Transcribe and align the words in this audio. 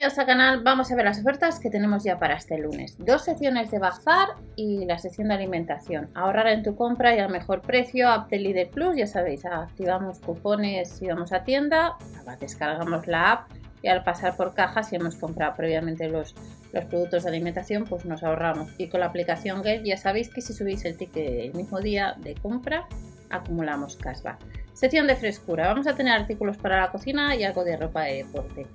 Bienvenidos 0.00 0.18
al 0.18 0.26
canal, 0.26 0.62
vamos 0.62 0.90
a 0.90 0.96
ver 0.96 1.04
las 1.04 1.20
ofertas 1.20 1.60
que 1.60 1.68
tenemos 1.68 2.04
ya 2.04 2.18
para 2.18 2.32
este 2.32 2.56
lunes. 2.56 2.96
Dos 2.96 3.22
secciones 3.24 3.70
de 3.70 3.78
bazar 3.78 4.28
y 4.56 4.86
la 4.86 4.98
sección 4.98 5.28
de 5.28 5.34
alimentación. 5.34 6.08
Ahorrar 6.14 6.46
en 6.46 6.62
tu 6.62 6.74
compra 6.74 7.14
y 7.14 7.18
al 7.18 7.28
mejor 7.28 7.60
precio, 7.60 8.08
app 8.08 8.30
de 8.30 8.38
Líder 8.38 8.70
Plus, 8.70 8.96
ya 8.96 9.06
sabéis, 9.06 9.44
activamos 9.44 10.18
cupones 10.20 10.88
si 10.88 11.06
vamos 11.06 11.34
a 11.34 11.44
tienda, 11.44 11.98
descargamos 12.40 13.06
la 13.08 13.30
app 13.30 13.50
y 13.82 13.88
al 13.88 14.02
pasar 14.02 14.38
por 14.38 14.54
caja, 14.54 14.82
si 14.82 14.96
hemos 14.96 15.16
comprado 15.16 15.54
previamente 15.54 16.08
los, 16.08 16.34
los 16.72 16.84
productos 16.86 17.24
de 17.24 17.28
alimentación, 17.28 17.84
pues 17.84 18.06
nos 18.06 18.22
ahorramos. 18.22 18.70
Y 18.78 18.88
con 18.88 19.00
la 19.00 19.06
aplicación 19.06 19.62
Get 19.62 19.82
ya 19.84 19.98
sabéis 19.98 20.30
que 20.30 20.40
si 20.40 20.54
subís 20.54 20.82
el 20.86 20.96
ticket 20.96 21.44
el 21.44 21.52
mismo 21.52 21.78
día 21.78 22.14
de 22.16 22.36
compra, 22.36 22.86
acumulamos 23.28 23.96
cashback. 23.96 24.38
Sección 24.72 25.06
de 25.06 25.16
frescura, 25.16 25.68
vamos 25.68 25.86
a 25.86 25.94
tener 25.94 26.14
artículos 26.14 26.56
para 26.56 26.80
la 26.80 26.90
cocina 26.90 27.36
y 27.36 27.44
algo 27.44 27.64
de 27.64 27.76
ropa 27.76 28.04
de 28.04 28.24
deporte 28.24 28.66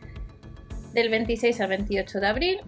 del 0.95 1.09
26 1.09 1.61
al 1.61 1.69
28 1.69 2.19
de 2.19 2.27
abril. 2.27 2.61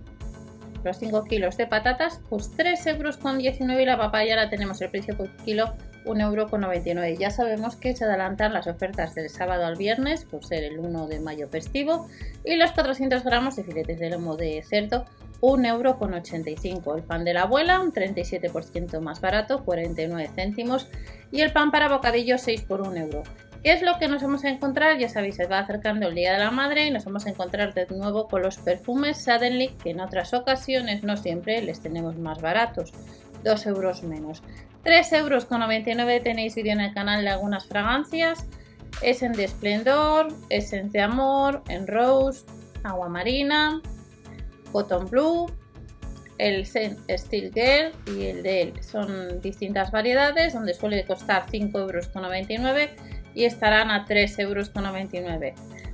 Los 0.83 0.99
5 0.99 1.23
kilos 1.23 1.57
de 1.57 1.65
patatas, 1.65 2.21
pues 2.29 2.55
3,19 2.55 2.95
euros 2.95 3.17
con 3.17 3.39
19 3.39 3.81
y 3.81 3.85
la 3.85 3.97
papaya 3.97 4.35
la 4.35 4.49
tenemos 4.49 4.79
el 4.81 4.91
precio 4.91 5.17
por 5.17 5.29
kilo 5.37 5.73
1,99 6.05 6.87
euro. 6.87 7.19
Ya 7.19 7.31
sabemos 7.31 7.75
que 7.75 7.95
se 7.95 8.05
adelantan 8.05 8.53
las 8.53 8.67
ofertas 8.67 9.15
del 9.15 9.29
sábado 9.29 9.65
al 9.65 9.75
viernes 9.75 10.25
por 10.25 10.45
ser 10.45 10.63
el 10.63 10.77
1 10.79 11.07
de 11.07 11.19
mayo 11.19 11.47
festivo 11.49 12.07
y 12.45 12.55
los 12.55 12.71
400 12.71 13.23
gramos 13.23 13.55
de 13.55 13.63
filetes 13.63 13.99
de 13.99 14.11
lomo 14.11 14.37
de 14.37 14.61
cerdo 14.61 15.05
1,85 15.41 16.75
euro. 16.75 16.95
El 16.95 17.03
pan 17.03 17.25
de 17.25 17.33
la 17.33 17.43
abuela, 17.43 17.79
un 17.79 17.91
37% 17.91 18.99
más 18.99 19.21
barato, 19.21 19.63
49 19.63 20.29
céntimos. 20.35 20.87
Y 21.31 21.41
el 21.41 21.51
pan 21.51 21.71
para 21.71 21.89
bocadillo, 21.89 22.37
6 22.37 22.61
por 22.63 22.81
1 22.81 22.95
euro. 22.95 23.23
¿Qué 23.63 23.73
es 23.73 23.81
lo 23.81 23.97
que 23.97 24.07
nos 24.07 24.21
vamos 24.21 24.45
a 24.45 24.49
encontrar? 24.49 24.97
Ya 24.97 25.09
sabéis, 25.09 25.35
se 25.35 25.45
va 25.45 25.59
acercando 25.59 26.07
el 26.07 26.15
Día 26.15 26.33
de 26.33 26.39
la 26.39 26.51
Madre 26.51 26.85
y 26.85 26.91
nos 26.91 27.05
vamos 27.05 27.25
a 27.25 27.29
encontrar 27.29 27.73
de 27.73 27.85
nuevo 27.87 28.27
con 28.27 28.41
los 28.41 28.57
perfumes 28.57 29.17
Suddenly, 29.17 29.69
que 29.83 29.89
en 29.89 29.99
otras 29.99 30.33
ocasiones, 30.33 31.03
no 31.03 31.17
siempre, 31.17 31.61
les 31.61 31.81
tenemos 31.81 32.17
más 32.17 32.41
baratos, 32.41 32.93
2 33.43 33.65
euros 33.67 34.03
menos. 34.03 34.41
3 34.83 35.13
euros 35.13 35.45
con 35.45 35.59
99 35.59 36.21
tenéis 36.21 36.55
vídeo 36.55 36.71
en 36.71 36.81
el 36.81 36.93
canal 36.93 37.23
de 37.23 37.29
algunas 37.29 37.65
fragancias. 37.65 38.45
Es 39.01 39.21
en 39.21 39.33
de 39.33 39.43
Esplendor, 39.43 40.27
Essence 40.49 40.97
de 40.97 41.01
Amor, 41.01 41.61
en 41.67 41.87
Rose, 41.87 42.45
Agua 42.83 43.09
Marina, 43.09 43.81
Cotton 44.71 45.09
Blue, 45.09 45.51
el 46.37 46.65
Steel 46.65 47.51
Girl 47.53 47.91
y 48.15 48.27
el 48.27 48.43
de 48.43 48.61
él. 48.61 48.83
Son 48.83 49.41
distintas 49.41 49.91
variedades 49.91 50.53
donde 50.53 50.73
suele 50.73 51.03
costar 51.05 51.45
5 51.49 51.77
euros 51.79 52.07
con 52.07 52.21
99 52.21 52.95
y 53.37 53.45
estarán 53.45 53.91
a 53.91 54.07
3,99 54.07 54.39
euros. 54.39 54.71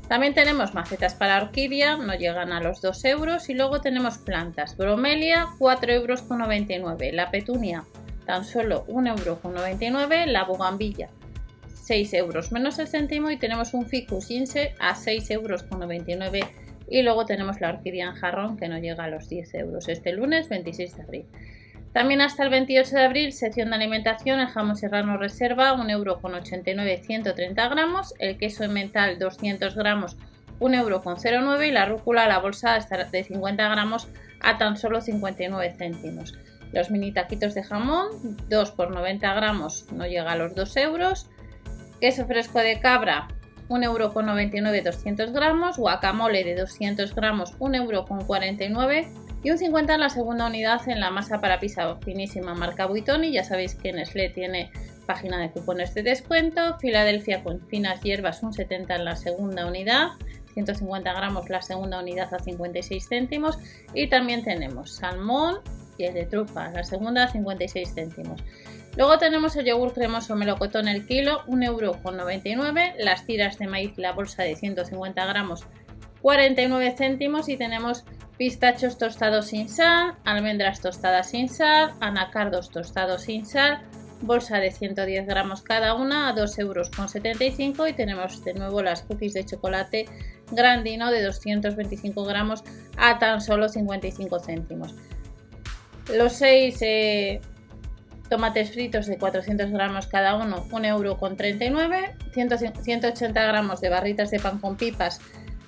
También 0.07 0.33
tenemos 0.33 0.73
macetas 0.73 1.13
para 1.13 1.43
orquídea, 1.43 1.97
no 1.97 2.15
llegan 2.15 2.53
a 2.53 2.61
los 2.61 2.81
2 2.81 3.03
euros. 3.03 3.49
Y 3.49 3.53
luego 3.53 3.81
tenemos 3.81 4.17
plantas. 4.17 4.77
Bromelia, 4.77 5.47
4,99 5.59 5.91
euros. 5.91 7.13
La 7.13 7.31
petunia, 7.31 7.83
tan 8.25 8.45
solo 8.45 8.85
1,99 8.87 9.83
euros. 9.83 10.27
La 10.27 10.45
bugambilla, 10.45 11.09
6 11.73 12.13
euros 12.13 12.53
menos 12.53 12.79
el 12.79 12.87
céntimo. 12.87 13.29
Y 13.29 13.37
tenemos 13.37 13.73
un 13.73 13.87
ficus 13.87 14.31
inse 14.31 14.73
a 14.79 14.95
6,99 14.95 15.31
euros. 15.33 15.65
Y 16.87 17.01
luego 17.01 17.25
tenemos 17.25 17.59
la 17.59 17.71
orquídea 17.71 18.05
en 18.05 18.13
jarrón 18.13 18.55
que 18.55 18.69
no 18.69 18.77
llega 18.77 19.03
a 19.03 19.09
los 19.09 19.27
10 19.27 19.53
euros. 19.55 19.89
Este 19.89 20.13
lunes 20.13 20.47
26 20.47 20.95
de 20.95 21.03
abril. 21.03 21.25
También 21.93 22.21
hasta 22.21 22.43
el 22.43 22.49
28 22.49 22.95
de 22.95 23.03
abril, 23.03 23.33
sección 23.33 23.69
de 23.69 23.75
alimentación, 23.75 24.39
el 24.39 24.47
jamón 24.47 24.75
serrano 24.75 25.17
reserva 25.17 25.75
1,89€ 25.75 27.01
130 27.01 27.69
gramos, 27.69 28.15
el 28.17 28.37
queso 28.37 28.67
mental 28.67 29.19
200 29.19 29.75
gramos 29.75 30.17
1,09€ 30.59 31.67
y 31.67 31.71
la 31.71 31.85
rúcula, 31.85 32.27
la 32.27 32.39
bolsa 32.39 32.79
de 33.11 33.23
50 33.23 33.69
gramos 33.69 34.07
a 34.41 34.57
tan 34.57 34.75
solo 34.75 35.01
59 35.01 35.75
céntimos. 35.77 36.33
Los 36.71 36.89
mini 36.89 37.11
taquitos 37.11 37.53
de 37.53 37.63
jamón, 37.63 38.07
2 38.49 38.71
por 38.71 38.89
90 38.89 39.33
gramos, 39.35 39.85
no 39.91 40.07
llega 40.07 40.31
a 40.31 40.35
los 40.35 40.55
2 40.55 40.77
euros. 40.77 41.29
Queso 42.01 42.25
fresco 42.25 42.59
de 42.59 42.79
cabra, 42.79 43.27
1,99€ 43.69 44.83
200 44.83 45.31
gramos. 45.31 45.77
Guacamole 45.77 46.43
de 46.43 46.55
200 46.55 47.13
gramos, 47.13 47.57
1,49€ 47.59 49.07
y 49.43 49.51
un 49.51 49.57
50 49.57 49.93
en 49.93 49.99
la 49.99 50.09
segunda 50.09 50.47
unidad 50.47 50.87
en 50.87 51.01
la 51.01 51.11
masa 51.11 51.41
para 51.41 51.59
pizza 51.59 51.97
finísima 51.97 52.55
marca 52.55 52.85
Buitoni. 52.85 53.31
Ya 53.31 53.43
sabéis 53.43 53.75
que 53.75 53.91
Nestlé 53.91 54.29
tiene 54.29 54.71
página 55.05 55.37
de 55.37 55.51
cupones 55.51 55.93
de 55.93 56.01
descuento. 56.01 56.79
Filadelfia 56.79 57.43
con 57.43 57.59
finas 57.67 58.01
hierbas 58.01 58.41
un 58.41 58.53
70 58.53 58.95
en 58.95 59.05
la 59.05 59.17
segunda 59.17 59.65
unidad. 59.65 60.11
150 60.53 61.11
gramos 61.13 61.49
la 61.49 61.61
segunda 61.61 61.99
unidad 61.99 62.33
a 62.33 62.39
56 62.39 63.07
céntimos. 63.07 63.57
Y 63.93 64.07
también 64.07 64.43
tenemos 64.43 64.95
salmón 64.95 65.57
y 65.97 66.05
el 66.05 66.13
de 66.13 66.25
trufa, 66.25 66.71
la 66.71 66.83
segunda 66.83 67.25
a 67.25 67.27
56 67.27 67.93
céntimos. 67.93 68.41
Luego 68.95 69.17
tenemos 69.17 69.55
el 69.57 69.65
yogur 69.65 69.93
cremoso 69.93 70.35
melocotón 70.35 70.87
el 70.87 71.05
kilo, 71.05 71.43
1,99€. 71.47 72.93
Las 72.99 73.25
tiras 73.25 73.57
de 73.57 73.67
maíz, 73.67 73.97
la 73.97 74.13
bolsa 74.13 74.43
de 74.43 74.55
150 74.55 75.25
gramos, 75.25 75.65
49 76.23 76.95
céntimos. 76.97 77.47
Y 77.49 77.57
tenemos 77.57 78.03
pistachos 78.37 78.97
tostados 78.97 79.47
sin 79.47 79.69
sal, 79.69 80.15
almendras 80.25 80.81
tostadas 80.81 81.29
sin 81.29 81.49
sal, 81.49 81.93
anacardos 81.99 82.71
tostados 82.71 83.21
sin 83.23 83.45
sal, 83.45 83.83
bolsa 84.21 84.57
de 84.57 84.71
110 84.71 85.27
gramos 85.27 85.61
cada 85.61 85.93
una 85.93 86.29
a 86.29 86.35
2,75 86.35 86.59
euros 86.61 87.89
y 87.89 87.93
tenemos 87.93 88.43
de 88.43 88.53
nuevo 88.53 88.81
las 88.81 89.03
cookies 89.03 89.33
de 89.33 89.45
chocolate 89.45 90.05
grandino 90.51 91.11
de 91.11 91.21
225 91.21 92.23
gramos 92.23 92.63
a 92.97 93.19
tan 93.19 93.41
solo 93.41 93.69
55 93.69 94.39
céntimos. 94.39 94.95
Los 96.13 96.33
6 96.33 96.77
eh, 96.81 97.41
tomates 98.29 98.71
fritos 98.71 99.05
de 99.05 99.17
400 99.17 99.71
gramos 99.71 100.07
cada 100.07 100.35
uno, 100.35 100.65
1,39 100.69 100.87
euro, 100.87 101.17
180 102.81 103.45
gramos 103.45 103.81
de 103.81 103.89
barritas 103.89 104.31
de 104.31 104.39
pan 104.39 104.59
con 104.59 104.75
pipas 104.75 105.21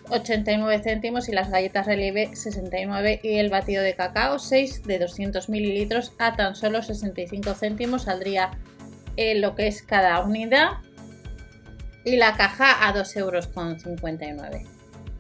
89 0.10 0.82
céntimos 0.84 1.30
y 1.30 1.32
las 1.32 1.50
galletas 1.50 1.86
relieve 1.86 2.36
69 2.36 3.20
y 3.24 3.38
el 3.38 3.50
batido 3.50 3.84
de 3.84 3.96
cacao 3.96 4.40
6 4.40 4.84
de 4.84 5.00
200 5.00 5.50
mililitros 5.50 6.14
a 6.20 6.36
tan 6.36 6.56
solo 6.56 6.82
65 6.82 7.54
céntimos 7.54 8.04
saldría 8.04 8.52
lo 9.18 9.56
que 9.56 9.68
es 9.68 9.82
cada 9.82 10.20
unidad 10.22 10.70
y 12.04 12.18
la 12.18 12.36
caja 12.36 12.88
a 12.88 12.94
2 12.94 13.16
euros 13.18 13.48
con 13.48 13.80
59 13.80 14.66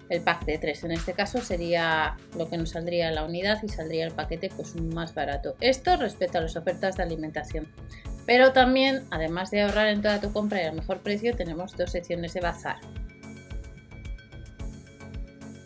el 0.10 0.22
pack 0.22 0.46
de 0.46 0.58
3 0.58 0.84
en 0.84 0.92
este 0.92 1.14
caso 1.14 1.42
sería 1.42 2.18
lo 2.38 2.50
que 2.50 2.58
nos 2.58 2.72
saldría 2.72 3.12
la 3.12 3.24
unidad 3.24 3.62
y 3.64 3.70
saldría 3.70 4.06
el 4.06 4.12
paquete 4.12 4.52
pues 4.56 4.76
más 4.76 5.16
barato. 5.16 5.56
Esto 5.62 5.98
respecto 5.98 6.38
a 6.38 6.42
las 6.42 6.56
ofertas 6.56 6.96
de 6.96 7.04
alimentación. 7.04 7.68
Pero 8.28 8.54
también 8.54 9.04
además 9.10 9.50
de 9.50 9.62
ahorrar 9.62 9.88
en 9.88 10.02
toda 10.02 10.22
tu 10.22 10.32
compra 10.32 10.62
y 10.62 10.66
al 10.66 10.76
mejor 10.76 11.00
precio 11.00 11.36
tenemos 11.36 11.76
dos 11.76 11.92
secciones 11.92 12.34
de 12.34 12.42
bazar 12.42 12.78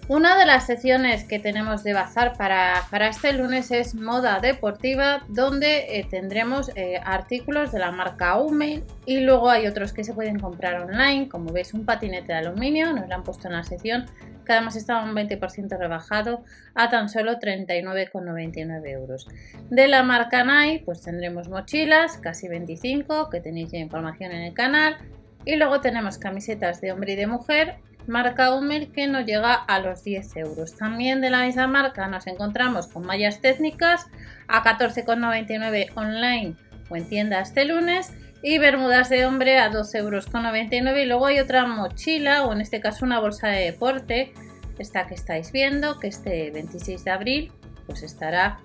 una 0.10 0.40
de 0.40 0.48
las 0.48 0.66
secciones 0.66 1.24
que 1.24 1.38
tenemos 1.38 1.84
de 1.84 1.94
bazar 1.94 2.34
para, 2.36 2.84
este 3.08 3.32
lunes 3.32 3.70
es 3.70 3.94
moda 3.94 4.40
deportiva, 4.40 5.24
donde 5.28 6.00
eh, 6.00 6.08
tendremos 6.10 6.72
eh, 6.76 7.00
artículos 7.04 7.72
de 7.72 7.78
la 7.78 7.92
marca 7.92 8.40
Ume 8.40 8.82
y 9.06 9.20
luego 9.20 9.52
hay 9.52 9.68
otros 9.68 9.94
que 9.94 10.04
se 10.04 10.16
pueden 10.16 10.40
comprar 10.40 10.82
online, 10.82 11.30
como 11.30 11.54
veis 11.54 11.76
un 11.76 11.86
patinete 11.86 12.34
de 12.34 12.40
aluminio, 12.40 12.92
nos 12.92 13.08
lo 13.08 13.14
han 13.14 13.24
puesto 13.24 13.50
en 13.50 13.54
la 13.54 13.64
sección, 13.64 14.08
que 14.48 14.54
además 14.54 14.76
estaba 14.76 15.04
un 15.04 15.14
20% 15.14 15.78
rebajado 15.78 16.44
a 16.74 16.90
tan 16.90 17.08
solo 17.08 17.34
39,99 17.34 18.90
euros. 18.90 19.28
De 19.70 19.88
la 19.88 20.02
marca 20.02 20.44
Nike, 20.44 20.86
pues 20.86 21.04
tendremos 21.04 21.50
mochilas, 21.50 22.18
casi 22.18 22.48
25, 22.48 23.30
que 23.30 23.42
tenéis 23.42 23.72
ya 23.72 23.78
información 23.78 24.32
en 24.32 24.42
el 24.42 24.56
canal, 24.56 24.98
y 25.46 25.56
luego 25.56 25.82
tenemos 25.82 26.18
camisetas 26.18 26.82
de 26.82 26.92
hombre 26.92 27.14
y 27.14 27.16
de 27.16 27.28
mujer 27.28 27.78
marca 28.10 28.54
Hummel 28.54 28.92
que 28.92 29.08
no 29.08 29.22
llega 29.22 29.54
a 29.54 29.80
los 29.80 30.04
10 30.04 30.36
euros. 30.38 30.76
También 30.76 31.22
de 31.22 31.30
la 31.30 31.46
misma 31.46 31.68
marca 31.68 32.08
nos 32.08 32.28
encontramos 32.28 32.88
con 32.88 33.06
mallas 33.06 33.40
técnicas 33.40 34.08
a 34.48 34.64
14,99 34.64 35.92
online 35.96 36.56
o 36.90 36.96
en 36.96 37.08
tienda 37.08 37.40
este 37.40 37.66
lunes 37.66 38.12
y 38.42 38.58
bermudas 38.58 39.10
de 39.10 39.26
hombre 39.26 39.60
a 39.60 39.72
2,99 39.72 39.96
euros. 39.96 41.00
Y 41.00 41.06
luego 41.06 41.26
hay 41.28 41.40
otra 41.40 41.66
mochila 41.66 42.46
o 42.46 42.54
en 42.54 42.62
este 42.62 42.82
caso 42.82 43.06
una 43.06 43.20
bolsa 43.20 43.48
de 43.48 43.66
deporte, 43.66 44.34
esta 44.78 45.08
que 45.08 45.16
estáis 45.16 45.52
viendo, 45.52 46.00
que 46.00 46.08
este 46.08 46.52
26 46.52 47.04
de 47.04 47.12
abril 47.12 47.52
pues 47.86 48.04
estará 48.04 48.60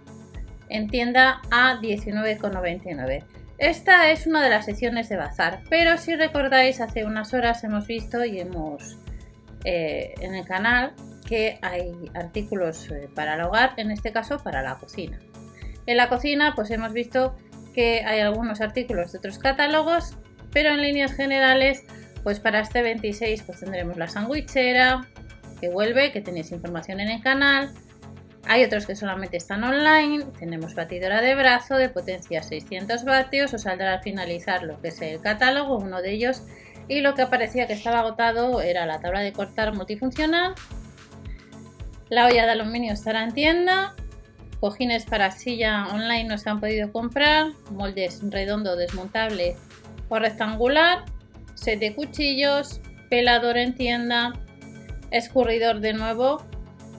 en 0.69 0.88
tienda 0.88 1.41
a 1.50 1.81
19,99. 1.81 3.25
Esta 3.58 4.11
es 4.11 4.26
una 4.26 4.43
de 4.43 4.50
las 4.50 4.64
secciones 4.64 5.08
de 5.08 5.17
bazar, 5.17 5.61
pero 5.70 5.96
si 5.96 6.17
recordáis 6.17 6.81
hace 6.81 7.05
unas 7.05 7.32
horas 7.35 7.62
hemos 7.62 7.87
visto 7.87 8.25
y 8.25 8.41
hemos 8.41 8.99
eh, 9.64 10.14
en 10.20 10.34
el 10.34 10.44
canal 10.46 10.93
que 11.26 11.58
hay 11.62 11.93
artículos 12.14 12.90
eh, 12.90 13.08
para 13.14 13.34
el 13.34 13.40
hogar, 13.40 13.72
en 13.76 13.90
este 13.90 14.12
caso 14.12 14.43
para 14.43 14.62
la 14.62 14.76
cocina. 14.76 15.19
En 15.87 15.96
la 15.96 16.08
cocina 16.08 16.52
pues 16.55 16.70
hemos 16.70 16.93
visto 16.93 17.37
que 17.75 18.05
hay 18.05 18.20
algunos 18.20 18.61
artículos 18.61 19.12
de 19.12 19.19
otros 19.19 19.38
catálogos, 19.38 20.16
pero 20.52 20.70
en 20.70 20.82
líneas 20.82 21.12
generales 21.12 21.82
pues 22.22 22.40
para 22.40 22.61
este 22.61 22.82
26 22.82 23.43
pues 23.43 23.61
tendremos 23.61 23.96
la 23.96 24.08
sandwichera, 24.08 25.06
que 25.61 25.69
vuelve, 25.69 26.12
que 26.12 26.20
tenéis 26.20 26.52
información 26.52 27.00
en 27.00 27.08
el 27.08 27.22
canal. 27.22 27.72
Hay 28.46 28.62
otros 28.64 28.87
que 28.87 28.94
solamente 28.94 29.37
están 29.37 29.64
online. 29.64 30.25
Tenemos 30.38 30.75
batidora 30.75 31.22
de 31.22 31.34
brazo 31.34 31.76
de 31.76 31.88
potencia 31.88 32.43
600 32.43 33.05
vatios. 33.05 33.55
Os 33.55 33.62
saldrá 33.62 33.94
al 33.94 34.02
finalizar 34.02 34.62
lo 34.62 34.81
que 34.81 34.88
es 34.88 35.00
el 35.00 35.20
catálogo, 35.20 35.78
uno 35.78 36.02
de 36.02 36.12
ellos. 36.12 36.43
Y 36.88 37.00
lo 37.00 37.14
que 37.14 37.22
aparecía 37.22 37.66
que 37.66 37.72
estaba 37.72 38.00
agotado 38.00 38.60
era 38.60 38.86
la 38.86 39.00
tabla 39.00 39.20
de 39.20 39.32
cortar 39.32 39.75
multifuncional. 39.75 40.54
La 42.10 42.26
olla 42.26 42.44
de 42.44 42.52
aluminio 42.52 42.92
estará 42.92 43.25
en 43.25 43.32
tienda. 43.32 43.94
Cojines 44.60 45.04
para 45.04 45.31
silla 45.31 45.86
online 45.92 46.25
no 46.25 46.38
se 46.38 46.50
han 46.50 46.60
podido 46.60 46.92
comprar. 46.92 47.52
Moldes 47.70 48.20
redondo 48.31 48.76
desmontable 48.76 49.56
o 50.08 50.19
rectangular. 50.19 51.04
Set 51.54 51.81
de 51.81 51.94
cuchillos. 51.94 52.81
Pelador 53.08 53.56
en 53.56 53.75
tienda. 53.75 54.34
Escurridor 55.10 55.81
de 55.81 55.94
nuevo 55.94 56.42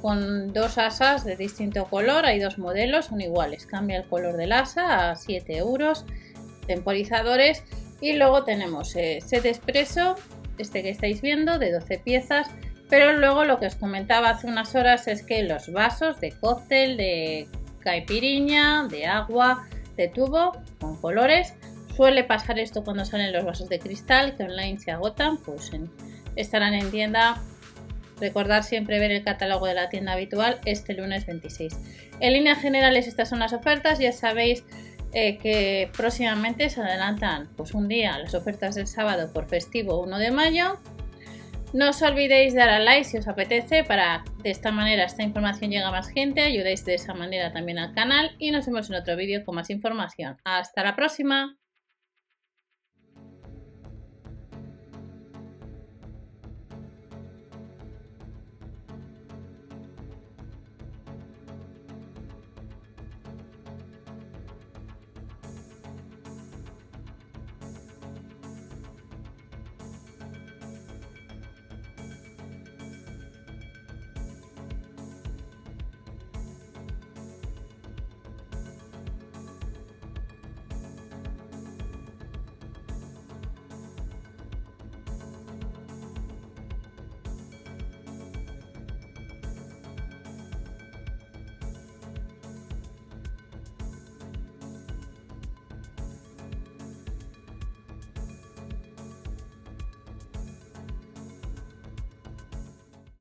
con 0.01 0.53
dos 0.53 0.77
asas 0.77 1.25
de 1.25 1.35
distinto 1.35 1.85
color. 1.85 2.25
Hay 2.25 2.39
dos 2.39 2.59
modelos, 2.59 3.05
son 3.05 3.21
iguales. 3.21 3.65
Cambia 3.65 3.97
el 3.97 4.07
color 4.07 4.37
del 4.37 4.51
asa 4.51 5.09
a 5.09 5.15
7 5.15 5.57
euros. 5.57 6.05
Temporizadores. 6.67 7.63
Y 8.01 8.13
luego 8.13 8.43
tenemos 8.43 8.95
eh, 8.95 9.19
set 9.25 9.45
expreso, 9.45 10.15
este 10.57 10.83
que 10.83 10.89
estáis 10.89 11.21
viendo, 11.21 11.59
de 11.59 11.71
12 11.71 11.99
piezas. 11.99 12.49
Pero 12.89 13.13
luego 13.17 13.45
lo 13.45 13.59
que 13.59 13.65
os 13.65 13.75
comentaba 13.75 14.29
hace 14.29 14.47
unas 14.47 14.75
horas 14.75 15.07
es 15.07 15.23
que 15.23 15.43
los 15.43 15.71
vasos 15.71 16.19
de 16.19 16.31
cóctel, 16.31 16.97
de 16.97 17.47
caipiriña, 17.79 18.87
de 18.87 19.05
agua, 19.05 19.67
de 19.97 20.07
tubo, 20.07 20.51
con 20.79 20.99
colores, 21.01 21.55
suele 21.95 22.23
pasar 22.23 22.59
esto 22.59 22.83
cuando 22.83 23.05
salen 23.05 23.33
los 23.33 23.43
vasos 23.43 23.69
de 23.69 23.79
cristal, 23.79 24.35
que 24.35 24.43
online 24.43 24.79
se 24.79 24.91
agotan, 24.91 25.37
pues 25.37 25.71
estarán 26.35 26.73
en 26.73 26.91
tienda 26.91 27.41
Recordar 28.19 28.63
siempre 28.63 28.99
ver 28.99 29.11
el 29.11 29.23
catálogo 29.23 29.65
de 29.65 29.73
la 29.73 29.89
tienda 29.89 30.13
habitual 30.13 30.59
este 30.65 30.93
lunes 30.93 31.25
26. 31.25 31.77
En 32.21 32.33
líneas 32.33 32.59
generales 32.61 33.07
estas 33.07 33.29
son 33.29 33.39
las 33.39 33.51
ofertas, 33.51 33.99
ya 33.99 34.13
sabéis 34.13 34.63
eh, 35.17 35.37
que 35.37 35.89
próximamente 35.95 36.69
se 36.69 36.81
adelantan 36.81 37.47
pues 37.55 37.73
un 37.73 37.87
día 37.87 38.19
las 38.19 38.35
ofertas 38.35 38.75
del 38.75 38.85
sábado 38.85 39.31
por 39.31 39.47
festivo 39.47 40.01
1 40.01 40.19
de 40.19 40.29
mayo. 40.29 40.77
No 41.71 41.89
os 41.89 42.01
olvidéis 42.01 42.53
de 42.53 42.59
dar 42.59 42.69
a 42.69 42.79
like 42.79 43.05
si 43.05 43.17
os 43.17 43.27
apetece 43.27 43.85
para 43.85 44.25
de 44.43 44.51
esta 44.51 44.71
manera 44.71 45.05
esta 45.05 45.23
información 45.23 45.71
llega 45.71 45.87
a 45.87 45.91
más 45.91 46.09
gente, 46.09 46.41
ayudáis 46.41 46.83
de 46.83 46.95
esa 46.95 47.13
manera 47.13 47.53
también 47.53 47.79
al 47.79 47.93
canal 47.93 48.35
y 48.39 48.51
nos 48.51 48.65
vemos 48.65 48.89
en 48.89 48.95
otro 48.95 49.15
vídeo 49.15 49.45
con 49.45 49.55
más 49.55 49.69
información. 49.69 50.37
Hasta 50.43 50.83
la 50.83 50.97
próxima. 50.97 51.57